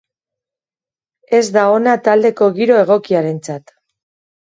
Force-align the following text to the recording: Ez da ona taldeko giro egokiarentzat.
Ez 1.41 1.43
da 1.59 1.67
ona 1.75 1.95
taldeko 2.09 2.51
giro 2.59 2.83
egokiarentzat. 2.89 3.81